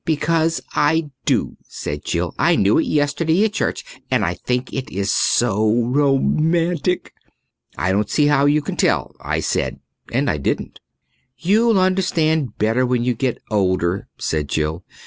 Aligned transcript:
"Because 0.03 0.61
I 0.73 1.11
do," 1.25 1.57
said 1.61 2.03
Jill. 2.03 2.33
"I 2.39 2.55
knew 2.55 2.79
it 2.79 2.87
yesterday 2.87 3.45
at 3.45 3.53
church 3.53 3.85
and 4.09 4.25
I 4.25 4.33
think 4.33 4.73
it 4.73 4.89
is 4.89 5.13
so 5.13 5.83
romantic." 5.83 7.13
"I 7.77 7.91
don't 7.91 8.09
see 8.09 8.25
how 8.25 8.45
you 8.47 8.63
can 8.63 8.77
tell," 8.77 9.15
I 9.21 9.41
said 9.41 9.79
and 10.11 10.27
I 10.27 10.37
didn't. 10.37 10.79
"You'll 11.37 11.77
understand 11.77 12.57
better 12.57 12.83
when 12.83 13.03
you 13.03 13.13
get 13.13 13.43
older," 13.51 14.07
said 14.17 14.49
Jill. 14.49 14.83